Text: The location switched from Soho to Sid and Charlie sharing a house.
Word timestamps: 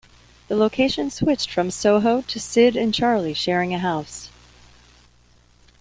The 0.47 0.55
location 0.55 1.11
switched 1.11 1.51
from 1.51 1.69
Soho 1.69 2.21
to 2.23 2.39
Sid 2.39 2.75
and 2.75 2.91
Charlie 2.91 3.35
sharing 3.35 3.71
a 3.71 3.77
house. 3.77 4.31